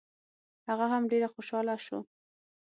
هغه 0.69 0.85
هم 0.93 1.03
ډېر 1.11 1.23
خوشحاله 1.33 1.75
شو. 1.85 1.99